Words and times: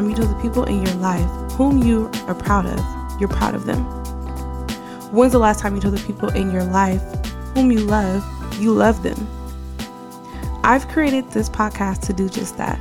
Time 0.00 0.08
you 0.08 0.16
tell 0.16 0.26
the 0.26 0.40
people 0.40 0.64
in 0.64 0.82
your 0.82 0.94
life 0.94 1.28
whom 1.52 1.82
you 1.82 2.10
are 2.26 2.34
proud 2.34 2.64
of, 2.64 3.20
you're 3.20 3.28
proud 3.28 3.54
of 3.54 3.66
them? 3.66 3.84
When's 5.12 5.32
the 5.32 5.38
last 5.38 5.60
time 5.60 5.74
you 5.74 5.80
told 5.82 5.94
the 5.94 6.06
people 6.06 6.30
in 6.30 6.50
your 6.50 6.64
life 6.64 7.02
whom 7.52 7.70
you 7.70 7.80
love, 7.80 8.24
you 8.58 8.72
love 8.72 9.02
them? 9.02 9.28
I've 10.64 10.88
created 10.88 11.30
this 11.32 11.50
podcast 11.50 12.00
to 12.06 12.14
do 12.14 12.30
just 12.30 12.56
that. 12.56 12.80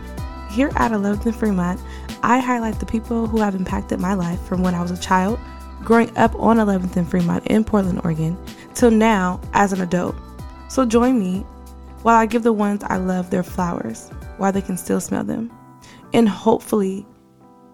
Here 0.49 0.71
at 0.77 0.93
11th 0.93 1.25
and 1.25 1.35
Fremont, 1.35 1.81
I 2.23 2.39
highlight 2.39 2.79
the 2.79 2.85
people 2.85 3.27
who 3.27 3.41
have 3.41 3.53
impacted 3.53 3.99
my 3.99 4.13
life 4.13 4.39
from 4.43 4.63
when 4.63 4.73
I 4.73 4.81
was 4.81 4.91
a 4.91 4.97
child, 4.97 5.41
growing 5.83 6.17
up 6.17 6.33
on 6.35 6.55
11th 6.55 6.95
and 6.95 7.09
Fremont 7.09 7.45
in 7.47 7.65
Portland, 7.65 7.99
Oregon, 8.05 8.37
till 8.75 8.91
now 8.91 9.41
as 9.51 9.73
an 9.73 9.81
adult. 9.81 10.15
So 10.69 10.85
join 10.85 11.19
me 11.19 11.39
while 12.01 12.15
I 12.15 12.27
give 12.27 12.43
the 12.43 12.53
ones 12.53 12.81
I 12.85 12.95
love 12.95 13.29
their 13.29 13.43
flowers 13.43 14.09
while 14.37 14.53
they 14.53 14.61
can 14.61 14.77
still 14.77 15.01
smell 15.01 15.25
them 15.25 15.51
and 16.13 16.27
hopefully 16.27 17.05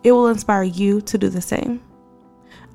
it 0.05 0.11
will 0.11 0.27
inspire 0.27 0.63
you 0.63 1.01
to 1.01 1.17
do 1.17 1.29
the 1.29 1.41
same. 1.41 1.81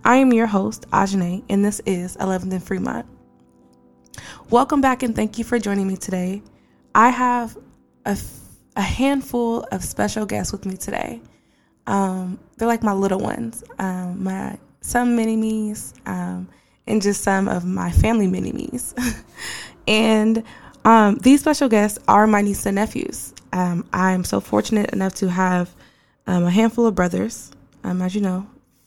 I 0.05 0.17
am 0.17 0.33
your 0.33 0.49
host, 0.49 0.91
Ajane, 0.91 1.45
and 1.49 1.65
this 1.65 1.81
is 1.87 2.17
11th 2.17 2.51
and 2.51 2.63
Fremont. 2.63 3.07
Welcome 4.51 4.81
back 4.81 5.05
and 5.05 5.15
thank 5.15 5.39
you 5.39 5.45
for 5.45 5.61
joining 5.61 5.87
me 5.87 5.97
today. 5.97 6.43
I 6.93 7.11
have 7.11 7.57
a, 8.05 8.19
a 8.75 8.81
handful 8.83 9.61
of 9.71 9.85
special 9.85 10.27
guests 10.27 10.51
with 10.51 10.67
me 10.67 10.77
today. 10.77 11.23
Um, 11.87 12.41
they're 12.57 12.67
like 12.67 12.83
my 12.83 12.95
little 12.95 13.21
ones, 13.21 13.63
um, 13.79 14.25
my 14.25 14.59
some 14.81 15.15
mini 15.15 15.37
me's, 15.37 15.95
um, 16.07 16.49
and 16.89 17.01
just 17.01 17.23
some 17.23 17.47
of 17.47 17.65
my 17.65 17.93
family 17.93 18.27
mini 18.27 18.51
me's. 18.51 18.93
and 19.87 20.43
um, 20.85 21.15
these 21.19 21.39
special 21.39 21.69
guests 21.69 22.01
are 22.09 22.27
my 22.27 22.43
niece 22.43 22.67
and 22.67 22.75
nephews. 22.75 23.35
Um, 23.53 23.89
I'm 23.93 24.25
so 24.25 24.41
fortunate 24.41 24.91
enough 24.91 25.15
to 25.17 25.31
have 25.31 25.73
um, 26.27 26.45
a 26.45 26.51
handful 26.51 26.87
of 26.87 26.95
brothers, 26.95 27.51
um, 27.85 28.03
as 28.03 28.15
you 28.15 28.21
know, 28.21 28.47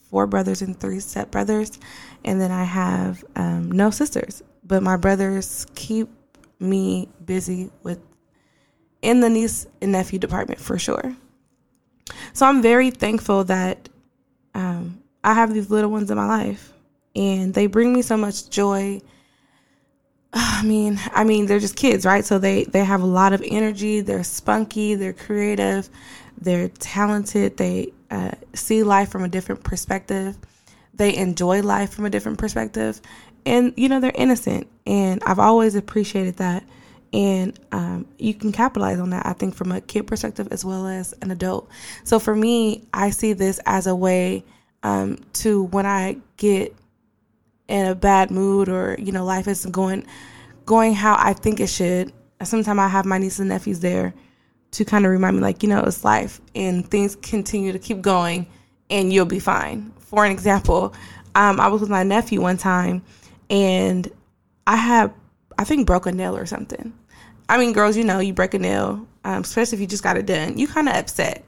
four 0.09 0.27
brothers 0.27 0.61
and 0.61 0.79
three 0.79 0.99
step 0.99 1.31
brothers, 1.31 1.79
and 2.23 2.39
then 2.39 2.51
I 2.51 2.63
have 2.63 3.23
um, 3.35 3.71
no 3.71 3.89
sisters. 3.89 4.43
But 4.63 4.83
my 4.83 4.95
brothers 4.95 5.65
keep 5.75 6.09
me 6.59 7.09
busy 7.25 7.69
with 7.83 7.99
in 9.01 9.19
the 9.19 9.29
niece 9.29 9.67
and 9.81 9.91
nephew 9.91 10.19
department 10.19 10.61
for 10.61 10.79
sure. 10.79 11.15
So 12.33 12.45
I'm 12.45 12.61
very 12.61 12.91
thankful 12.91 13.43
that 13.45 13.89
um, 14.53 15.01
I 15.23 15.33
have 15.33 15.53
these 15.53 15.69
little 15.69 15.91
ones 15.91 16.09
in 16.09 16.17
my 16.17 16.27
life, 16.27 16.71
and 17.15 17.53
they 17.53 17.67
bring 17.67 17.91
me 17.93 18.01
so 18.01 18.15
much 18.15 18.49
joy 18.49 19.01
I 20.35 20.63
mean, 20.63 20.99
I 21.13 21.23
mean, 21.23 21.45
they're 21.45 21.59
just 21.59 21.75
kids, 21.75 22.05
right? 22.05 22.25
So 22.25 22.39
they 22.39 22.63
they 22.65 22.83
have 22.83 23.01
a 23.01 23.05
lot 23.05 23.33
of 23.33 23.43
energy. 23.45 24.01
They're 24.01 24.23
spunky. 24.23 24.95
They're 24.95 25.13
creative. 25.13 25.89
They're 26.37 26.69
talented. 26.69 27.57
They 27.57 27.93
uh, 28.11 28.31
see 28.53 28.83
life 28.83 29.09
from 29.09 29.23
a 29.23 29.29
different 29.29 29.63
perspective. 29.63 30.37
They 30.93 31.15
enjoy 31.15 31.61
life 31.61 31.93
from 31.93 32.05
a 32.05 32.09
different 32.09 32.37
perspective, 32.37 33.01
and 33.45 33.73
you 33.75 33.89
know 33.89 33.99
they're 33.99 34.11
innocent. 34.13 34.67
And 34.85 35.23
I've 35.25 35.39
always 35.39 35.75
appreciated 35.75 36.37
that. 36.37 36.63
And 37.11 37.59
um, 37.71 38.07
you 38.17 38.33
can 38.33 38.51
capitalize 38.51 38.99
on 38.99 39.11
that, 39.11 39.25
I 39.25 39.33
think, 39.33 39.53
from 39.53 39.71
a 39.71 39.81
kid 39.81 40.07
perspective 40.07 40.47
as 40.49 40.65
well 40.65 40.87
as 40.87 41.13
an 41.21 41.29
adult. 41.29 41.69
So 42.03 42.17
for 42.17 42.35
me, 42.35 42.87
I 42.91 43.11
see 43.11 43.33
this 43.33 43.59
as 43.67 43.85
a 43.85 43.95
way 43.95 44.43
um, 44.81 45.17
to 45.33 45.63
when 45.65 45.85
I 45.85 46.17
get 46.37 46.75
in 47.67 47.85
a 47.85 47.95
bad 47.95 48.29
mood 48.29 48.67
or 48.67 48.95
you 48.99 49.11
know 49.11 49.23
life 49.23 49.47
isn't 49.47 49.71
going 49.71 50.05
going 50.65 50.93
how 50.93 51.15
I 51.17 51.33
think 51.33 51.59
it 51.59 51.67
should. 51.67 52.11
Sometimes 52.43 52.79
I 52.79 52.87
have 52.87 53.05
my 53.05 53.17
nieces 53.17 53.39
and 53.39 53.49
nephews 53.49 53.79
there 53.79 54.13
to 54.73 54.85
kind 54.85 55.05
of 55.05 55.11
remind 55.11 55.35
me 55.35 55.41
like 55.41 55.63
you 55.63 55.69
know 55.69 55.81
it's 55.81 56.03
life 56.03 56.41
and 56.55 56.89
things 56.89 57.15
continue 57.15 57.71
to 57.71 57.79
keep 57.79 58.01
going 58.01 58.47
and 58.89 59.13
you'll 59.13 59.25
be 59.25 59.39
fine. 59.39 59.91
For 59.99 60.25
an 60.25 60.31
example, 60.31 60.93
um, 61.35 61.59
I 61.59 61.67
was 61.67 61.81
with 61.81 61.89
my 61.89 62.03
nephew 62.03 62.41
one 62.41 62.57
time 62.57 63.03
and 63.49 64.11
I 64.67 64.75
had 64.75 65.13
I 65.57 65.63
think 65.63 65.87
broke 65.87 66.05
a 66.05 66.11
nail 66.11 66.35
or 66.35 66.45
something. 66.45 66.93
I 67.47 67.57
mean, 67.57 67.73
girls, 67.73 67.95
you 67.95 68.03
know, 68.03 68.19
you 68.19 68.33
break 68.33 68.53
a 68.53 68.59
nail, 68.59 69.07
um, 69.23 69.41
especially 69.41 69.77
if 69.77 69.81
you 69.81 69.87
just 69.87 70.03
got 70.03 70.17
it 70.17 70.25
done, 70.25 70.57
you 70.57 70.67
kind 70.67 70.89
of 70.89 70.95
upset. 70.95 71.45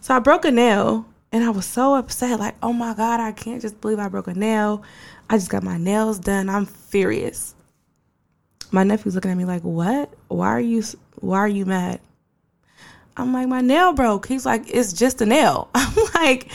So 0.00 0.14
I 0.14 0.18
broke 0.18 0.44
a 0.44 0.50
nail 0.50 1.06
and 1.32 1.44
I 1.44 1.50
was 1.50 1.66
so 1.66 1.94
upset, 1.94 2.38
like, 2.40 2.56
oh 2.62 2.72
my 2.72 2.94
God, 2.94 3.20
I 3.20 3.32
can't 3.32 3.62
just 3.62 3.80
believe 3.80 3.98
I 3.98 4.08
broke 4.08 4.28
a 4.28 4.34
nail. 4.34 4.82
I 5.28 5.36
just 5.36 5.50
got 5.50 5.62
my 5.62 5.76
nails 5.76 6.18
done. 6.18 6.48
I'm 6.48 6.66
furious. 6.66 7.54
My 8.72 8.84
nephew's 8.84 9.14
looking 9.14 9.30
at 9.30 9.36
me 9.36 9.44
like, 9.44 9.62
"What? 9.62 10.12
Why 10.28 10.48
are 10.48 10.60
you 10.60 10.82
why 11.16 11.38
are 11.38 11.48
you 11.48 11.66
mad?" 11.66 12.00
I'm 13.20 13.32
like, 13.32 13.48
"My 13.48 13.60
nail 13.60 13.92
broke." 13.92 14.26
He's 14.26 14.46
like, 14.46 14.64
"It's 14.66 14.92
just 14.92 15.20
a 15.20 15.26
nail." 15.26 15.68
I'm 15.74 15.94
like, 16.14 16.48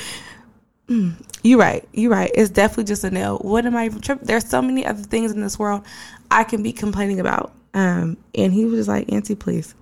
mm, 0.87 1.13
"You 1.43 1.59
right. 1.59 1.87
You're 1.93 2.11
right. 2.11 2.31
It's 2.33 2.49
definitely 2.49 2.85
just 2.85 3.03
a 3.03 3.11
nail. 3.11 3.37
What 3.37 3.65
am 3.65 3.75
I 3.75 3.85
even 3.85 4.01
tripping? 4.01 4.25
There's 4.25 4.47
so 4.47 4.61
many 4.61 4.85
other 4.85 5.03
things 5.03 5.31
in 5.31 5.41
this 5.41 5.57
world 5.59 5.83
I 6.31 6.43
can 6.43 6.63
be 6.63 6.73
complaining 6.73 7.19
about." 7.19 7.53
Um, 7.73 8.17
and 8.33 8.53
he 8.53 8.65
was 8.65 8.79
just 8.79 8.89
like, 8.89 9.11
"Auntie, 9.11 9.35
please." 9.35 9.75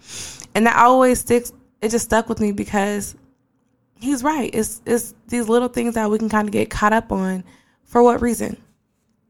And 0.55 0.65
that 0.67 0.77
always 0.77 1.19
sticks. 1.19 1.51
It 1.81 1.89
just 1.89 2.05
stuck 2.05 2.29
with 2.29 2.39
me 2.39 2.51
because 2.51 3.15
he's 3.99 4.23
right. 4.23 4.49
It's 4.53 4.81
it's 4.85 5.13
these 5.27 5.49
little 5.49 5.69
things 5.69 5.95
that 5.95 6.09
we 6.09 6.17
can 6.17 6.29
kind 6.29 6.47
of 6.47 6.51
get 6.51 6.69
caught 6.69 6.93
up 6.93 7.11
on. 7.11 7.43
For 7.85 8.01
what 8.01 8.21
reason? 8.21 8.57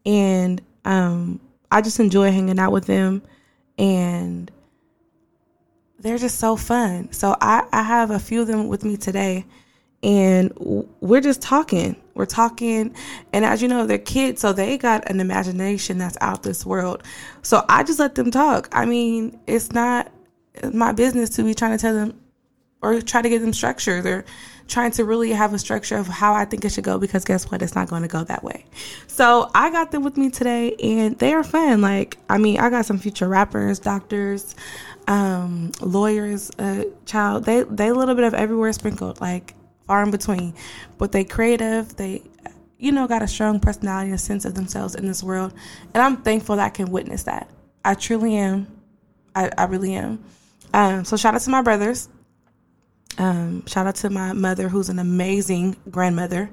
and 0.06 0.62
um, 0.86 1.40
I 1.72 1.82
just 1.82 2.00
enjoy 2.00 2.32
hanging 2.32 2.60
out 2.60 2.72
with 2.72 2.86
them, 2.86 3.22
and 3.78 4.52
they're 6.04 6.18
just 6.18 6.38
so 6.38 6.56
fun. 6.56 7.12
So 7.12 7.36
I, 7.42 7.66
I 7.72 7.82
have 7.82 8.12
a 8.12 8.20
few 8.20 8.42
of 8.42 8.48
them 8.48 8.68
with 8.68 8.84
me 8.84 8.98
today, 8.98 9.46
and 10.04 10.52
we're 11.00 11.22
just 11.22 11.42
talking. 11.42 11.96
We're 12.14 12.26
talking, 12.26 12.94
and 13.32 13.44
as 13.46 13.62
you 13.62 13.68
know, 13.68 13.88
they're 13.88 13.98
kids, 13.98 14.42
so 14.42 14.54
they 14.54 14.78
got 14.78 15.10
an 15.10 15.20
imagination 15.20 15.98
that's 15.98 16.18
out 16.22 16.44
this 16.44 16.66
world. 16.66 17.04
So 17.42 17.66
I 17.70 17.84
just 17.84 18.00
let 18.00 18.16
them 18.16 18.30
talk. 18.30 18.70
I 18.72 18.86
mean, 18.86 19.40
it's 19.48 19.72
not 19.72 20.12
my 20.72 20.92
business 20.92 21.32
to 21.32 21.44
be 21.44 21.56
trying 21.56 21.72
to 21.72 21.82
tell 21.82 21.94
them 21.94 22.20
or 22.84 23.02
try 23.02 23.22
to 23.22 23.30
give 23.30 23.42
them 23.42 23.54
structure. 23.54 24.02
They're 24.02 24.26
trying 24.68 24.92
to 24.92 25.06
really 25.06 25.32
have 25.32 25.54
a 25.54 25.60
structure 25.60 25.98
of 25.98 26.08
how 26.08 26.34
I 26.34 26.46
think 26.46 26.66
it 26.66 26.72
should 26.72 26.84
go 26.84 26.98
because 26.98 27.26
guess 27.26 27.50
what? 27.50 27.62
It's 27.62 27.76
not 27.76 27.90
going 27.90 28.02
to 28.02 28.08
go 28.08 28.24
that 28.24 28.44
way. 28.44 28.66
So 29.08 29.50
I 29.56 29.72
got 29.72 29.92
them 29.92 30.04
with 30.04 30.18
me 30.18 30.30
today 30.30 30.76
and 30.76 31.18
they 31.18 31.34
are 31.34 31.44
fun. 31.44 31.82
Like, 31.82 32.18
I 32.30 32.38
mean, 32.38 32.60
I 32.60 32.70
got 32.70 32.86
some 32.86 32.98
future 32.98 33.28
rappers, 33.28 33.80
doctors, 33.80 34.56
um, 35.08 35.72
lawyers, 35.82 36.52
uh, 36.60 36.84
child. 37.06 37.46
They, 37.46 37.64
they 37.64 37.90
a 37.90 37.94
little 37.94 38.16
bit 38.16 38.26
of 38.26 38.34
everywhere 38.34 38.72
sprinkled, 38.74 39.20
like 39.22 39.54
far 39.88 40.04
in 40.04 40.12
between. 40.12 40.54
But 40.98 41.12
they 41.12 41.24
creative. 41.24 41.96
They, 41.96 42.24
you 42.78 42.92
know, 42.92 43.08
got 43.08 43.22
a 43.22 43.28
strong 43.28 43.60
personality 43.60 44.08
and 44.08 44.16
a 44.16 44.18
sense 44.18 44.46
of 44.46 44.56
themselves 44.56 44.96
in 44.96 45.08
this 45.08 45.24
world. 45.24 45.54
And 45.94 46.04
I'm 46.04 46.18
thankful 46.18 46.58
that 46.58 46.66
I 46.66 46.70
can 46.70 46.92
witness 46.92 47.24
that. 47.24 47.50
I 47.86 47.96
truly 47.96 48.36
am. 48.36 48.68
I, 49.36 49.50
I 49.58 49.66
really 49.66 49.94
am. 49.94 50.24
Um, 50.74 51.06
so 51.06 51.18
shout 51.18 51.36
out 51.36 51.42
to 51.42 51.50
my 51.50 51.62
brothers. 51.62 52.10
Um, 53.18 53.66
shout 53.68 53.88
out 53.88 53.96
to 53.96 54.10
my 54.10 54.34
mother, 54.34 54.70
who's 54.70 54.90
an 54.90 55.00
amazing 55.00 55.76
grandmother, 55.90 56.50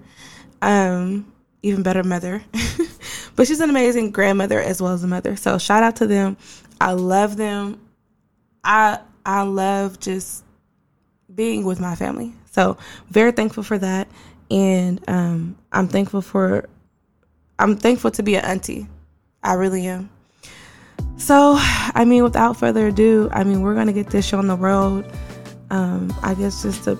um, 0.62 1.32
even 1.62 1.82
better 1.82 2.02
mother. 2.02 2.42
but 3.36 3.46
she's 3.46 3.60
an 3.60 3.70
amazing 3.70 4.10
grandmother 4.10 4.60
as 4.60 4.80
well 4.82 4.92
as 4.92 5.02
a 5.02 5.06
mother. 5.06 5.36
So 5.36 5.58
shout 5.58 5.82
out 5.82 5.96
to 5.96 6.06
them. 6.06 6.36
I 6.80 6.92
love 6.92 7.36
them. 7.36 7.80
I 8.64 9.00
I 9.24 9.42
love 9.42 10.00
just 10.00 10.44
being 11.34 11.64
with 11.64 11.80
my 11.80 11.94
family. 11.94 12.34
So 12.50 12.76
very 13.08 13.32
thankful 13.32 13.62
for 13.62 13.78
that, 13.78 14.08
and 14.50 15.02
um, 15.08 15.56
I'm 15.72 15.88
thankful 15.88 16.20
for 16.20 16.68
I'm 17.58 17.76
thankful 17.76 18.10
to 18.12 18.22
be 18.22 18.36
an 18.36 18.44
auntie. 18.44 18.86
I 19.42 19.54
really 19.54 19.86
am. 19.86 20.10
So, 21.16 21.56
I 21.58 22.04
mean, 22.06 22.22
without 22.22 22.56
further 22.56 22.88
ado, 22.88 23.28
I 23.32 23.44
mean, 23.44 23.60
we're 23.60 23.74
gonna 23.74 23.92
get 23.92 24.08
this 24.08 24.26
show 24.26 24.38
on 24.38 24.46
the 24.46 24.56
road 24.56 25.10
um, 25.70 26.12
I 26.22 26.34
guess 26.34 26.62
just 26.62 26.84
to 26.84 26.98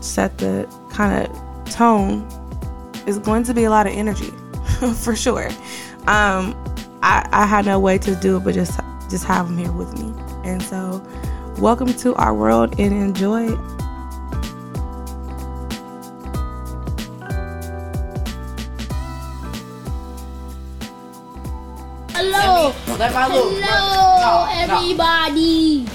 set 0.00 0.38
the 0.38 0.68
kind 0.90 1.26
of 1.26 1.70
tone, 1.70 2.26
is 3.06 3.18
going 3.18 3.42
to 3.44 3.54
be 3.54 3.64
a 3.64 3.70
lot 3.70 3.86
of 3.86 3.92
energy 3.92 4.32
for 4.96 5.16
sure. 5.16 5.48
Um, 6.06 6.56
I, 7.02 7.28
I 7.32 7.46
had 7.46 7.66
no 7.66 7.78
way 7.78 7.98
to 7.98 8.14
do 8.16 8.36
it, 8.36 8.44
but 8.44 8.54
just 8.54 8.78
just 9.10 9.24
have 9.24 9.46
them 9.46 9.58
here 9.58 9.72
with 9.72 9.96
me. 9.98 10.12
And 10.44 10.62
so, 10.62 11.06
welcome 11.58 11.92
to 11.94 12.14
our 12.14 12.34
world 12.34 12.78
and 12.78 12.92
enjoy 12.92 13.56
Hello. 22.10 22.72
Hello, 22.86 24.46
everybody. 24.50 25.86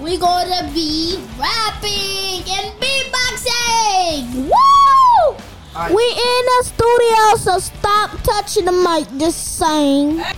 We're 0.00 0.18
gonna 0.18 0.70
be 0.72 1.22
rapping 1.38 2.42
and 2.48 2.72
beatboxing. 2.80 4.48
Woo! 4.48 5.36
Right. 5.74 5.92
We 5.94 6.02
in 6.02 6.46
the 6.46 6.62
studio, 6.64 7.36
so 7.36 7.58
stop 7.58 8.10
touching 8.22 8.64
the 8.64 8.72
mic. 8.72 9.06
Just 9.20 9.58
saying. 9.58 10.20
Hey, 10.20 10.32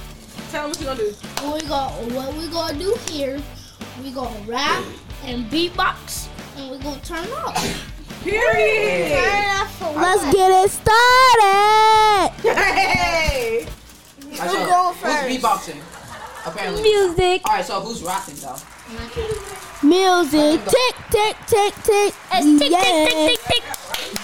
tell 0.50 0.62
them 0.62 0.70
what 0.70 0.80
you 0.80 0.86
gonna 0.86 0.98
do. 0.98 1.14
We 1.54 1.68
got 1.68 1.92
what 2.10 2.36
we 2.36 2.48
gonna 2.48 2.76
do 2.76 2.92
here. 3.08 3.40
We 4.02 4.10
gonna 4.10 4.36
rap 4.48 4.82
and 5.24 5.48
beatbox, 5.48 6.26
and 6.56 6.72
we 6.72 6.78
gonna 6.78 7.00
turn 7.02 7.28
up. 7.32 7.54
Period. 8.24 9.12
Let's 9.94 10.24
get 10.32 10.50
it 10.50 10.70
started. 10.72 12.32
Hey. 12.42 13.68
Alright, 14.24 14.50
so 14.50 14.66
go 14.66 14.92
who's 14.92 15.02
first? 15.02 15.28
beatboxing? 15.28 15.80
Apparently. 16.46 16.82
Music. 16.82 17.46
Alright, 17.46 17.64
so 17.64 17.80
who's 17.80 18.02
rapping 18.02 18.34
though? 18.36 18.56
Music. 19.82 20.60
Tick, 20.64 20.96
tick, 21.10 21.36
tick, 21.46 21.74
tick. 21.82 22.14
It's 22.32 22.58
tick, 22.58 22.70
yeah. 22.70 23.06
tick, 23.06 23.40
tick, 23.46 23.62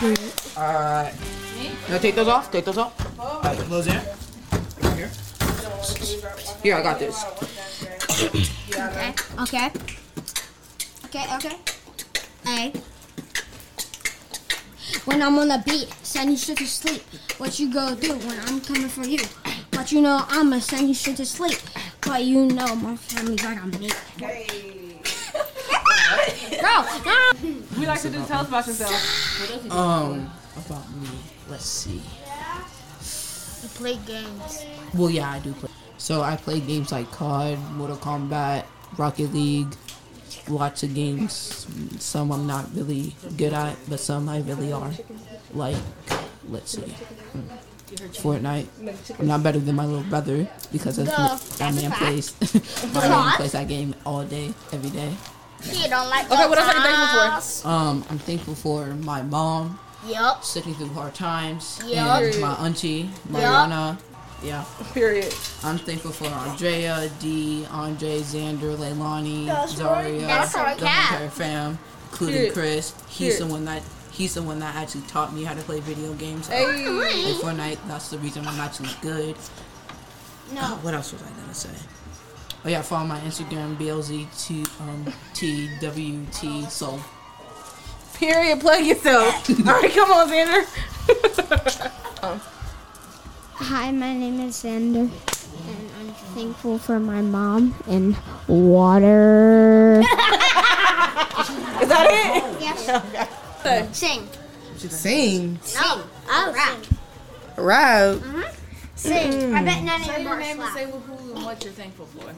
tick, 0.01 0.17
tick. 0.17 0.57
Alright. 0.59 1.15
Now 1.89 1.99
take 1.99 2.15
those 2.15 2.29
off. 2.29 2.51
Take 2.51 2.65
those 2.65 2.79
off. 2.79 3.19
Alright, 3.19 3.59
those 3.69 3.87
in. 3.87 4.01
Here. 4.95 5.11
Here, 6.63 6.75
I 6.77 6.83
got 6.83 6.99
this. 6.99 7.25
Okay. 8.79 9.15
Okay. 9.41 9.71
Okay. 11.07 11.35
Okay. 11.37 11.57
Hey. 12.45 12.73
When 15.07 15.23
I'm 15.23 15.39
on 15.39 15.49
the 15.49 15.63
beat, 15.65 15.89
send 16.03 16.31
you 16.31 16.37
straight 16.37 16.59
to 16.59 16.67
sleep. 16.67 17.03
What 17.39 17.59
you 17.59 17.73
gonna 17.73 17.97
do 17.97 18.13
when 18.19 18.39
I'm 18.41 18.61
coming 18.61 18.89
for 18.89 19.05
you? 19.05 19.21
But 19.71 19.93
you 19.93 20.03
know 20.03 20.25
I'ma 20.29 20.59
send 20.59 20.89
you 20.89 20.95
straight 20.95 21.17
to 21.17 21.27
sleep. 21.27 21.59
But 22.09 22.25
you 22.25 22.47
know 22.47 22.75
my 22.77 22.97
family 22.97 23.37
got 23.37 23.59
on 23.59 23.71
me. 23.73 23.91
Bro, 26.59 26.85
no. 27.05 27.33
We 27.79 27.87
like 27.87 28.01
to 28.01 28.09
do 28.09 28.25
tell 28.25 28.41
us 28.41 28.49
about 28.49 28.67
yourself. 28.67 29.71
Um, 29.71 30.31
about 30.57 30.91
me. 30.97 31.09
Let's 31.51 31.67
see. 31.67 32.01
You 33.63 33.69
play 33.75 33.99
games. 34.07 34.65
Well, 34.95 35.11
yeah, 35.11 35.33
I 35.33 35.39
do 35.41 35.53
play. 35.53 35.69
So 35.99 36.23
I 36.23 36.37
play 36.37 36.61
games 36.61 36.93
like 36.93 37.11
COD, 37.13 37.59
Mortal 37.73 37.99
Kombat, 37.99 38.65
Rocket 38.97 39.33
League, 39.35 39.75
lots 40.49 40.83
of 40.83 40.95
games. 40.95 41.67
Some 41.99 42.33
I'm 42.33 42.47
not 42.47 42.75
really 42.75 43.15
good 43.37 43.53
at, 43.53 43.77
but 43.87 44.01
some 44.01 44.31
I 44.31 44.41
really 44.41 44.73
are. 44.73 44.93
Like, 45.53 45.77
let's 46.49 46.73
see, 46.73 46.81
hmm, 46.81 47.49
Fortnite. 47.97 48.67
I'm 49.19 49.27
not 49.27 49.43
better 49.43 49.59
than 49.59 49.75
my 49.77 49.85
little 49.87 50.05
brother 50.05 50.49
because 50.73 50.99
of 50.99 51.07
that 51.07 51.75
man 51.75 51.91
plays. 51.93 52.35
my 52.95 53.09
man 53.09 53.33
plays 53.37 53.53
that 53.53 53.69
game 53.69 53.95
all 54.05 54.25
day, 54.25 54.53
every 54.73 54.91
day. 54.91 55.13
You 55.73 55.89
don't 55.89 56.09
like 56.09 56.31
Okay, 56.31 56.47
what 56.49 56.59
else 56.59 56.73
are 56.73 56.77
you 56.77 56.83
thankful 56.83 57.41
for? 57.63 57.69
Um, 57.69 58.05
I'm 58.11 58.19
thankful 58.19 58.55
for 58.55 58.87
my 58.95 59.23
mom 59.23 59.79
Yup. 60.07 60.45
sticking 60.45 60.75
through 60.75 60.89
hard 60.91 61.15
times, 61.15 61.81
Yeah. 61.85 62.19
and 62.19 62.41
my 62.41 62.55
auntie 62.55 63.11
Mariana. 63.29 63.99
Yep. 64.01 64.05
Yeah. 64.45 64.65
Period. 64.95 65.35
I'm 65.65 65.79
thankful 65.79 66.13
for 66.13 66.27
Andrea, 66.27 67.11
D, 67.19 67.67
Andre, 67.73 68.21
Xander, 68.21 68.77
Leilani, 68.77 69.47
That's 69.47 69.75
Zaria, 69.75 70.21
That's 70.29 70.55
our 70.55 70.77
the 70.77 70.83
cat. 70.87 71.13
entire 71.15 71.29
fam, 71.31 71.79
including 72.13 72.37
Period. 72.37 72.53
Chris. 72.55 72.95
He's 73.09 73.19
Period. 73.35 73.41
the 73.49 73.53
one 73.53 73.65
that 73.65 73.83
he's 74.19 74.35
the 74.35 74.43
one 74.43 74.59
that 74.59 74.75
actually 74.75 75.03
taught 75.03 75.33
me 75.33 75.45
how 75.45 75.55
to 75.55 75.63
play 75.63 75.79
video 75.79 76.13
games. 76.15 76.49
Hey. 76.49 76.67
Like 76.89 77.37
Fortnite, 77.37 77.79
that's 77.87 78.11
the 78.11 78.19
reason 78.19 78.47
I'm 78.47 78.59
actually 78.59 78.91
good. 79.01 79.37
No. 80.53 80.61
Oh, 80.63 80.79
what 80.83 80.93
else 80.93 81.13
was 81.13 81.23
I 81.23 81.31
gonna 81.31 81.55
say? 81.55 81.71
Oh 82.65 82.69
yeah, 82.69 82.83
follow 82.83 83.07
my 83.07 83.21
Instagram 83.21 83.77
BLZ 83.77 84.27
T 84.45 84.67
um 84.81 85.13
T 85.35 85.71
W 85.81 86.27
T 86.33 86.65
so 86.65 86.99
Period. 88.15 88.61
Plug 88.61 88.85
yourself. 88.85 89.49
All 89.69 89.81
right, 89.81 89.93
come 89.93 90.11
on, 90.11 90.29
Xander. 90.29 90.65
Hi, 93.55 93.93
my 93.93 94.13
name 94.13 94.41
is 94.41 94.57
Xander, 94.57 95.09
and 95.09 95.91
I'm 96.01 96.13
thankful 96.35 96.79
for 96.79 96.99
my 96.99 97.23
mom 97.23 97.77
and 97.87 98.17
water. 98.49 100.01
Is 101.81 101.89
that 101.89 102.09
it? 102.11 102.61
yes. 102.61 103.29
Sing. 103.93 104.29
sing. 104.77 105.59
No. 105.75 106.03
Oh, 106.29 106.53
rap. 106.55 106.79
Right. 107.57 108.19
Sing. 108.95 109.33
Mm-hmm. 109.33 109.53
Mm. 109.53 109.57
I 109.57 109.65
bet 109.65 109.83
none 109.85 110.01
of 110.01 110.07
your 110.07 110.25
bars 110.25 110.41
Name 110.41 110.61
and 110.61 110.61
slap. 110.61 110.75
say 110.75 110.85
who 110.91 111.35
and 111.35 111.45
what 111.45 111.65
you're 111.65 111.73
thankful 111.73 112.07
for. 112.07 112.33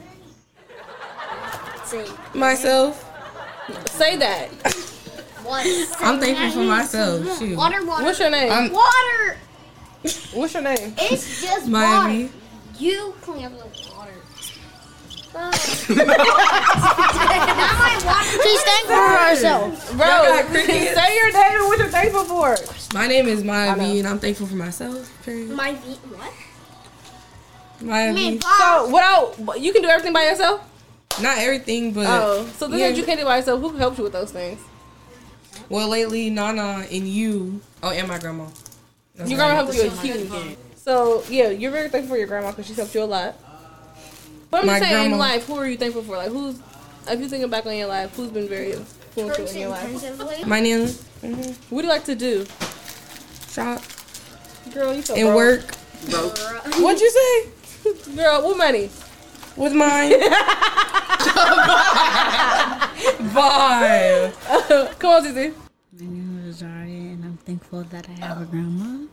Sing. 1.85 2.07
Myself. 2.33 3.07
Say 3.91 4.17
that. 4.17 4.49
Water. 5.45 5.69
I'm 5.99 6.19
thankful 6.19 6.51
for 6.51 6.67
myself. 6.67 7.21
Mm-hmm. 7.21 7.45
Shoot. 7.45 7.57
Water, 7.57 7.85
water. 7.85 8.03
What's 8.03 8.19
your 8.19 8.29
name? 8.29 8.51
I'm- 8.51 8.71
water. 8.71 9.37
What's 10.33 10.53
your 10.55 10.63
name? 10.63 10.93
It's 10.97 11.41
just 11.43 11.67
Miami. 11.67 12.23
water. 12.25 12.35
You 12.79 13.13
clean 13.21 13.45
up 13.45 13.51
the 13.51 13.91
water. 13.95 14.00
Now 15.33 15.49
my 17.79 18.01
water. 18.05 18.43
She's 18.43 18.61
thankful 18.63 18.95
for 18.95 19.17
herself. 19.29 19.91
Bro, 19.97 20.07
say 20.53 21.15
your 21.15 21.31
name 21.31 21.51
and 21.59 21.67
what 21.67 21.77
you're 21.79 21.87
thankful 21.87 22.23
for. 22.25 22.55
My 22.93 23.07
name 23.07 23.27
is 23.27 23.43
Maya 23.43 23.75
V, 23.75 23.99
and 23.99 24.07
I'm 24.07 24.19
thankful 24.19 24.47
for 24.47 24.55
myself. 24.55 25.11
Period. 25.23 25.51
My 25.51 25.73
V. 25.73 25.93
What? 25.93 26.33
Maya 27.81 28.13
Me 28.13 28.31
V. 28.37 28.41
So, 28.41 28.85
without, 28.87 29.61
you 29.61 29.73
can 29.73 29.81
do 29.81 29.87
everything 29.87 30.13
by 30.13 30.23
yourself? 30.23 30.67
Not 31.21 31.37
everything, 31.39 31.91
but 31.93 32.05
Oh, 32.07 32.45
so 32.57 32.67
the 32.67 32.77
yeah. 32.77 32.85
things 32.87 32.97
you 32.99 33.03
can't 33.05 33.19
do 33.19 33.25
by 33.25 33.37
yourself, 33.37 33.59
who 33.59 33.69
helps 33.77 33.97
you 33.97 34.03
with 34.03 34.13
those 34.13 34.31
things? 34.31 34.59
well, 35.69 35.87
lately 35.89 36.29
Nana 36.29 36.85
and 36.91 37.07
you. 37.07 37.61
Oh, 37.83 37.89
and 37.91 38.07
my 38.07 38.17
grandma. 38.19 38.45
That's 39.15 39.29
Your 39.29 39.37
grandma 39.37 39.55
helped 39.55 39.75
you 39.75 39.83
a 39.83 39.89
huge. 39.89 40.57
So, 40.75 41.23
yeah, 41.29 41.49
you're 41.49 41.71
very 41.71 41.89
thankful 41.89 42.15
for 42.15 42.17
your 42.17 42.27
grandma 42.27 42.51
because 42.51 42.65
she's 42.67 42.77
helped 42.77 42.95
you 42.95 43.03
a 43.03 43.05
lot. 43.05 43.35
But 44.51 44.61
I'm 44.61 44.67
My 44.67 44.79
just 44.79 44.89
saying, 44.91 45.05
in 45.05 45.09
grandma- 45.11 45.17
life, 45.25 45.47
who 45.47 45.55
are 45.55 45.67
you 45.67 45.77
thankful 45.77 46.03
for? 46.03 46.17
Like, 46.17 46.29
who's, 46.29 46.59
if 47.07 47.19
you're 47.19 47.29
thinking 47.29 47.49
back 47.49 47.65
on 47.65 47.75
your 47.75 47.87
life, 47.87 48.13
who's 48.15 48.29
been 48.29 48.47
very 48.49 48.73
influential 48.73 49.47
in 49.47 49.57
your 49.57 49.69
life? 49.69 50.45
My 50.45 50.59
nana. 50.59 50.85
Mm-hmm. 50.85 51.73
What 51.75 51.81
do 51.81 51.87
you 51.87 51.93
like 51.93 52.03
to 52.05 52.15
do? 52.15 52.45
Shop 53.49 53.81
Girl, 54.73 54.93
you 54.93 55.01
so 55.01 55.15
and 55.15 55.23
broke. 55.27 55.35
work. 55.35 55.75
What'd 56.79 56.99
you 57.01 57.11
say? 57.11 58.15
Girl, 58.15 58.41
what 58.43 58.57
money? 58.57 58.89
With 59.57 59.73
mine. 59.73 60.11
Bye. 63.33 64.31
Come 64.99 65.11
on, 65.11 65.23
Zizi. 65.23 65.53
My 65.99 66.05
name 66.05 66.43
is 66.47 66.57
Zaria, 66.57 67.11
and 67.13 67.23
I'm 67.25 67.37
thankful 67.37 67.83
that 67.83 68.07
I 68.09 68.11
have 68.25 68.41
a 68.41 68.45
grandma. 68.45 69.05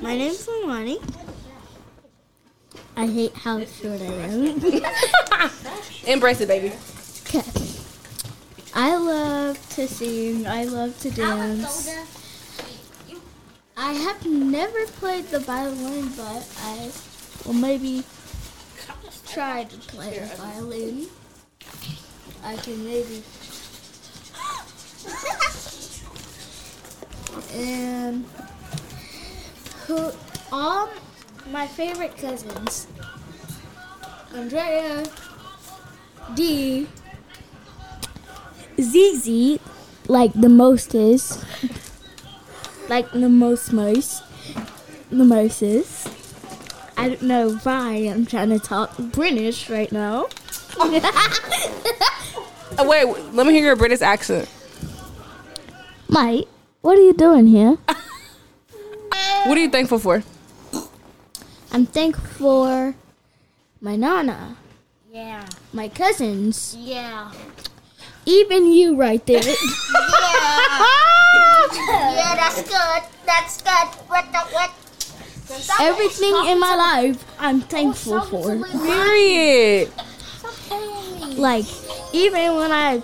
My 0.00 0.16
name's 0.16 0.46
Lamani. 0.46 0.98
I 2.96 3.06
hate 3.06 3.34
how 3.34 3.64
short 3.64 4.00
I 4.00 4.04
am. 4.04 4.60
Embrace 6.06 6.40
it, 6.40 6.48
baby. 6.48 6.72
Okay. 7.26 7.42
I 8.74 8.96
love 8.96 9.68
to 9.70 9.88
sing. 9.88 10.46
I 10.46 10.64
love 10.64 10.98
to 11.00 11.10
dance. 11.10 11.90
I 13.76 13.92
have 13.94 14.24
never 14.26 14.86
played 14.86 15.26
the 15.26 15.40
violin, 15.40 16.08
but 16.16 16.46
I 16.62 16.90
will 17.46 17.54
maybe 17.54 18.04
try 19.26 19.64
to 19.64 19.76
play 19.78 20.18
the 20.18 20.36
violin. 20.36 21.06
I 22.44 22.56
can 22.56 22.84
maybe. 22.84 23.22
and 27.54 28.24
who 29.86 30.10
all 30.52 30.88
my 31.50 31.66
favorite 31.66 32.16
cousins 32.16 32.86
Andrea, 34.32 35.04
D, 36.34 36.86
ZZ, 38.80 39.58
like 40.06 40.32
the 40.34 40.48
most 40.48 40.94
is, 40.94 41.44
like 42.88 43.10
the 43.10 43.28
most 43.28 43.72
most, 43.72 44.22
the 45.10 45.24
mostest. 45.24 46.08
I 46.96 47.08
don't 47.08 47.22
know 47.22 47.54
why 47.64 47.94
I'm 47.94 48.24
trying 48.24 48.50
to 48.50 48.60
talk 48.60 48.96
British 48.98 49.68
right 49.68 49.90
now. 49.90 50.28
Oh, 52.78 52.88
wait, 52.88 53.04
let 53.34 53.46
me 53.46 53.52
hear 53.52 53.64
your 53.64 53.76
British 53.76 54.00
accent. 54.00 54.48
Mate, 56.08 56.46
what 56.82 56.96
are 56.96 57.02
you 57.02 57.14
doing 57.14 57.48
here? 57.48 57.76
What 59.44 59.58
are 59.58 59.60
you 59.60 59.70
thankful 59.70 59.98
for? 59.98 60.22
I'm 61.72 61.86
thankful 61.86 62.66
for 62.66 62.94
my 63.80 63.96
nana, 63.96 64.56
Yeah. 65.12 65.46
my 65.72 65.88
cousins, 65.88 66.76
Yeah. 66.78 67.30
even 68.26 68.66
you 68.72 68.96
right 68.96 69.24
there. 69.26 69.42
Yeah, 71.72 72.12
yeah, 72.14 72.34
that's 72.34 72.62
good. 72.62 73.02
That's 73.24 73.62
good. 73.62 73.88
What 74.10 74.26
the 74.32 74.38
what? 74.50 74.70
Everything 75.80 76.34
in 76.46 76.58
my 76.58 76.74
life, 76.74 77.24
I'm 77.38 77.62
oh, 77.62 77.66
thankful 77.66 78.20
for. 78.22 78.58
Period. 78.58 79.90
Like, 81.38 81.66
even 82.12 82.56
when 82.56 82.72
I 82.72 83.02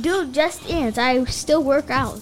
do 0.00 0.26
just 0.30 0.66
dance, 0.66 0.98
I 0.98 1.24
still 1.24 1.62
work 1.62 1.90
out. 1.90 2.20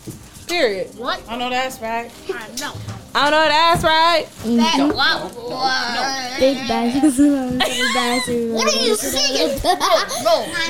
Period. 0.52 0.90
I 1.00 1.37
know 1.38 1.49
that's 1.49 1.80
right. 1.80 2.11
I 2.28 2.49
know 2.61 2.75
I 3.14 3.30
know 3.30 3.49
that's 3.49 3.82
right. 3.85 4.26
That 4.44 4.76
no. 4.76 4.88
no. 4.88 6.37
Big 6.38 6.56
bags 6.68 6.97
of 6.97 7.59
bathroom. 7.94 8.52
What 8.54 8.75
are 8.75 8.85
you 8.85 8.94
singing? 8.94 9.59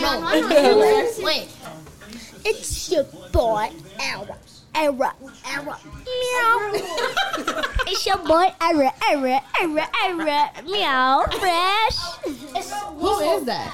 No, 0.01 0.21
no, 0.21 0.49
no. 0.49 1.25
Wait. 1.25 1.49
It's 2.45 2.93
your 2.93 3.05
boy, 3.33 3.71
Era, 4.01 4.37
Era, 4.75 5.15
Era, 5.47 5.79
meow. 5.85 6.71
it's 7.87 8.07
your 8.07 8.19
boy, 8.19 8.47
Era, 8.61 8.93
Era, 9.11 9.43
Era, 9.61 9.89
Era, 10.05 10.51
meow, 10.65 11.25
fresh. 11.41 11.99
Who 12.99 13.21
is 13.21 13.45
that? 13.47 13.69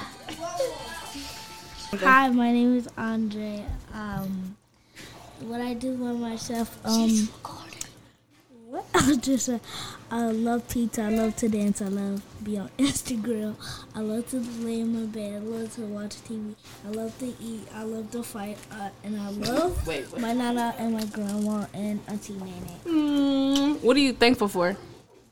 Hi, 1.99 2.29
my 2.29 2.51
name 2.51 2.77
is 2.77 2.87
Andre. 2.97 3.63
Um, 3.93 4.55
what 5.41 5.61
I 5.61 5.73
do 5.73 5.95
by 5.97 6.11
myself, 6.11 6.77
um, 6.85 7.29
what 8.67 8.85
I 8.93 9.15
just, 9.15 9.49
uh, 9.49 9.59
I 10.11 10.25
love 10.25 10.67
pizza. 10.69 11.03
I 11.03 11.09
love 11.09 11.35
to 11.37 11.49
dance. 11.49 11.81
I 11.81 11.87
love 11.87 12.21
be 12.43 12.57
on 12.57 12.69
Instagram. 12.77 13.55
I 13.95 13.99
love 14.01 14.29
to 14.29 14.37
lay 14.63 14.81
in 14.81 14.93
my 14.93 15.05
bed. 15.07 15.41
I 15.41 15.45
love 15.45 15.73
to 15.75 15.81
watch 15.81 16.15
TV. 16.27 16.55
I 16.85 16.89
love 16.89 17.17
to 17.19 17.25
eat. 17.41 17.67
I 17.73 17.83
love 17.83 18.11
to 18.11 18.21
fight. 18.23 18.57
Uh, 18.71 18.89
and 19.03 19.19
I 19.19 19.29
love 19.49 19.87
Wait, 19.87 20.11
wait. 20.11 20.21
my 20.21 20.33
nana 20.33 20.75
and 20.77 20.93
my 20.93 21.05
grandma 21.05 21.65
and 21.73 21.99
Auntie 22.07 22.33
Nene. 22.33 22.79
Mm, 22.85 23.81
what 23.81 23.97
are 23.97 24.01
you 24.01 24.13
thankful 24.13 24.47
for? 24.47 24.77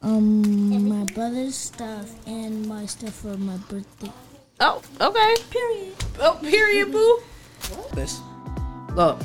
Um, 0.02 0.88
my 0.90 1.04
brother's 1.06 1.56
stuff 1.56 2.14
and 2.28 2.68
my 2.68 2.86
stuff 2.86 3.14
for 3.14 3.36
my 3.38 3.58
birthday. 3.70 4.12
Oh, 4.60 4.82
okay. 5.02 5.36
Period. 5.50 5.94
Oh, 6.20 6.40
period, 6.42 6.92
boo. 6.92 7.22
This. 7.94 8.20
Look. 8.96 9.20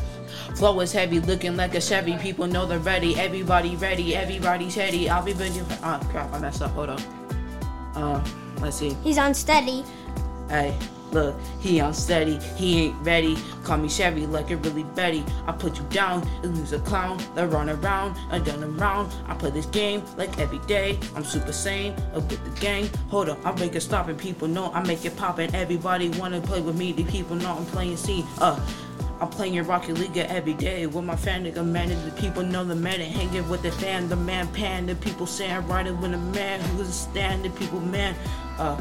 Flow 0.57 0.81
is 0.81 0.93
heavy, 0.93 1.21
looking 1.21 1.57
like 1.57 1.75
a 1.75 1.81
Chevy. 1.81 2.17
People 2.19 2.47
know 2.47 2.67
they're 2.67 2.79
ready. 2.79 3.19
Everybody 3.19 3.77
ready. 3.77 4.15
Everybody's 4.15 4.77
ready. 4.77 5.09
I'll 5.09 5.25
be. 5.25 5.33
For, 5.33 5.45
oh 5.83 6.01
crap! 6.11 6.33
I 6.33 6.39
messed 6.39 6.62
up. 6.62 6.71
Hold 6.73 6.91
on. 6.91 7.01
Uh, 7.95 8.25
let's 8.61 8.77
see. 8.77 8.95
He's 9.03 9.17
unsteady. 9.17 9.85
Hey, 10.49 10.77
look, 11.12 11.35
he 11.61 11.79
unsteady, 11.79 12.39
he 12.57 12.87
ain't 12.87 13.07
ready. 13.07 13.39
Call 13.65 13.79
me 13.79 13.89
Chevy 13.89 14.27
like 14.27 14.51
it 14.51 14.57
really 14.57 14.85
Betty. 14.85 15.25
I 15.47 15.53
put 15.53 15.79
you 15.79 15.85
down, 15.85 16.29
you 16.43 16.51
lose 16.51 16.73
a 16.73 16.79
clown. 16.81 17.23
They 17.35 17.47
run 17.47 17.71
around 17.71 18.17
I 18.31 18.39
done 18.39 18.62
around. 18.62 19.12
I 19.27 19.35
play 19.35 19.51
this 19.51 19.67
game 19.67 20.03
like 20.17 20.39
every 20.39 20.59
day. 20.61 20.99
I'm 21.15 21.25
super 21.25 21.53
sane, 21.53 21.95
up 22.15 22.29
with 22.31 22.45
the 22.45 22.61
gang. 22.61 22.91
Hold 23.09 23.29
up, 23.31 23.39
I 23.47 23.53
make 23.59 23.75
it 23.75 23.81
stop 23.81 24.09
and 24.09 24.19
people 24.19 24.49
know 24.49 24.71
I 24.73 24.83
make 24.87 25.05
it 25.05 25.17
pop 25.17 25.39
and 25.39 25.55
everybody 25.55 26.09
wanna 26.11 26.41
play 26.41 26.61
with 26.61 26.77
me. 26.77 26.93
The 26.93 27.05
people 27.05 27.37
know 27.37 27.57
I'm 27.57 27.67
playing 27.67 27.97
C. 27.97 28.25
Uh, 28.39 28.59
I'm 29.23 29.31
playing 29.31 29.55
in 29.55 29.64
Rocket 29.69 29.99
League 29.99 30.17
every 30.17 30.55
day 30.55 30.85
with 30.88 31.05
my 31.05 31.14
fan 31.14 31.45
nigga 31.45 31.64
man. 31.64 31.93
and 31.93 32.11
The 32.11 32.21
people 32.21 32.43
know 32.43 32.64
the 32.64 32.75
man 32.75 33.00
and 33.00 33.14
hanging 33.14 33.49
with 33.49 33.62
the 33.62 33.71
fan, 33.71 34.09
the 34.09 34.17
man 34.17 34.49
pan. 34.49 34.87
The 34.87 34.97
people 34.97 35.26
saying 35.26 35.64
riding 35.69 36.00
with 36.00 36.12
a 36.12 36.19
man 36.19 36.59
who's 36.71 36.93
standing. 36.93 37.52
The 37.52 37.57
people 37.57 37.79
man. 37.79 38.17
Uh, 38.59 38.75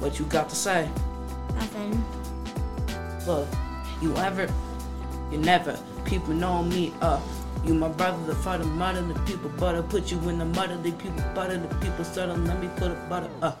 what 0.00 0.18
you 0.18 0.24
got 0.24 0.48
to 0.48 0.56
say? 0.56 0.90
Nothing. 1.54 2.04
Look, 3.28 3.46
you 4.02 4.16
ever, 4.16 4.52
you 5.30 5.38
never. 5.38 5.78
People 6.04 6.34
know 6.34 6.64
me, 6.64 6.92
uh. 7.00 7.20
You 7.64 7.74
my 7.74 7.90
brother, 7.90 8.20
the 8.26 8.34
father, 8.34 8.64
mother, 8.64 9.02
the 9.02 9.14
people 9.20 9.50
butter. 9.50 9.84
Put 9.84 10.10
you 10.10 10.18
in 10.28 10.38
the 10.38 10.46
mother, 10.46 10.76
the 10.78 10.90
people 10.90 11.22
butter, 11.36 11.58
the 11.58 11.72
people 11.76 12.04
southern. 12.04 12.44
Let 12.44 12.60
me 12.60 12.68
put 12.76 12.90
a 12.90 12.94
butter, 13.08 13.30
uh. 13.40 13.52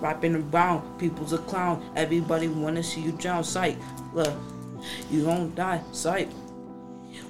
Rapping 0.00 0.36
around, 0.36 0.98
people's 0.98 1.32
a 1.32 1.38
clown. 1.38 1.82
Everybody 1.96 2.48
wanna 2.48 2.82
see 2.82 3.00
you 3.00 3.12
drown. 3.12 3.44
Sight, 3.44 3.78
look, 4.12 4.34
you 5.10 5.24
won't 5.24 5.54
die. 5.54 5.80
Sight, 5.92 6.30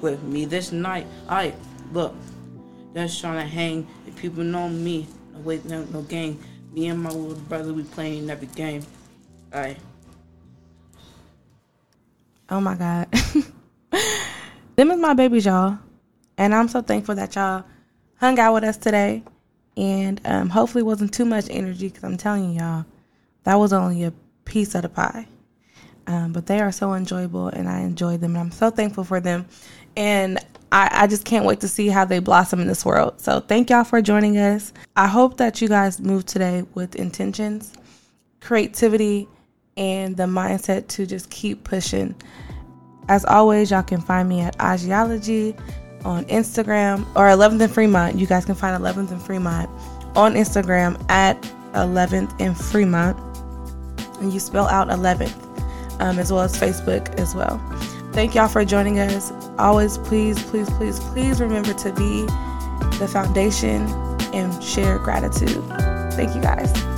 with 0.01 0.23
me 0.23 0.45
this 0.45 0.73
night. 0.73 1.07
I 1.29 1.55
look, 1.93 2.15
just 2.95 3.21
trying 3.21 3.39
to 3.39 3.47
hang. 3.47 3.87
If 4.07 4.17
people 4.17 4.45
know 4.45 4.69
me, 4.69 5.07
no 5.33 5.41
wait, 5.41 5.65
no, 5.65 5.85
no 5.85 6.03
game. 6.03 6.41
Me 6.73 6.89
and 6.89 7.03
my 7.03 7.11
little 7.11 7.35
brother, 7.35 7.73
we 7.73 7.83
playing 7.85 8.29
every 8.29 8.49
game. 8.49 8.83
Alright. 9.53 9.79
Oh 12.51 12.61
my 12.61 12.75
God. 12.75 13.09
Them 14.77 14.91
is 14.91 14.99
my 14.99 15.15
babies, 15.15 15.47
y'all. 15.47 15.79
And 16.37 16.55
I'm 16.55 16.69
so 16.69 16.83
thankful 16.83 17.15
that 17.15 17.35
y'all 17.37 17.65
hung 18.17 18.39
out 18.39 18.55
with 18.55 18.65
us 18.65 18.77
today. 18.77 19.23
And 19.77 20.21
um, 20.25 20.51
hopefully 20.51 20.83
wasn't 20.83 21.13
too 21.13 21.25
much 21.25 21.47
energy 21.51 21.89
because 21.89 22.05
I'm 22.05 22.17
telling 22.17 22.53
y'all, 22.53 22.85
that 23.45 23.57
was 23.57 23.73
only 23.73 24.05
a 24.05 24.13
piece 24.45 24.75
of 24.75 24.83
the 24.83 24.89
pie. 24.89 25.27
Um, 26.07 26.33
but 26.33 26.47
they 26.47 26.61
are 26.61 26.73
so 26.73 26.95
enjoyable 26.95 27.49
and 27.49 27.69
I 27.69 27.81
enjoy 27.81 28.19
them. 28.19 28.37
And 28.37 28.45
I'm 28.45 28.51
so 28.51 28.71
thankful 28.71 29.05
for 29.05 29.21
them. 29.21 29.47
And 29.97 30.39
I, 30.71 30.89
I 30.93 31.07
just 31.07 31.25
can't 31.25 31.45
wait 31.45 31.61
to 31.61 31.69
see 31.69 31.89
how 31.89 32.05
they 32.05 32.19
blossom 32.19 32.61
in 32.61 32.67
this 32.67 32.85
world. 32.85 33.21
So 33.21 33.41
thank 33.41 33.71
y'all 33.71 33.85
for 33.85 34.03
joining 34.03 34.37
us. 34.37 34.73
I 34.97 35.07
hope 35.07 35.37
that 35.39 35.61
you 35.61 35.69
guys 35.69 36.01
move 36.01 36.27
today 36.27 36.65
with 36.75 36.95
intentions, 36.97 37.73
creativity, 38.41 39.29
and 39.77 40.17
the 40.17 40.25
mindset 40.25 40.89
to 40.89 41.07
just 41.07 41.31
keep 41.31 41.65
pushing. 41.65 42.15
As 43.09 43.25
always, 43.25 43.71
y'all 43.71 43.83
can 43.83 44.01
find 44.01 44.29
me 44.29 44.41
at 44.41 44.57
Agiology 44.59 45.55
on 46.05 46.25
Instagram 46.27 47.07
or 47.17 47.27
11th 47.27 47.61
and 47.61 47.73
Fremont. 47.73 48.17
You 48.17 48.27
guys 48.27 48.45
can 48.45 48.55
find 48.55 48.83
11th 48.83 49.11
and 49.11 49.23
Fremont 49.23 49.69
on 50.17 50.35
Instagram 50.35 51.03
at 51.11 51.41
11th 51.73 52.35
and 52.41 52.57
Fremont. 52.57 53.19
And 54.21 54.33
you 54.33 54.41
spell 54.41 54.69
out 54.69 54.89
11th 54.89 55.41
um, 56.01 56.19
as 56.19 56.33
well 56.33 56.43
as 56.43 56.57
Facebook 56.57 57.09
as 57.19 57.35
well. 57.35 57.59
Thank 58.13 58.35
y'all 58.35 58.49
for 58.49 58.65
joining 58.65 58.99
us. 58.99 59.33
Always, 59.59 59.99
please, 59.99 60.41
please, 60.45 60.71
please, 60.71 61.01
please 61.01 61.41
remember 61.41 61.75
to 61.75 61.93
be 61.93 62.25
the 62.99 63.09
foundation 63.11 63.83
and 64.33 64.63
share 64.63 64.99
gratitude. 64.99 65.63
Thank 66.13 66.35
you 66.35 66.41
guys. 66.41 66.94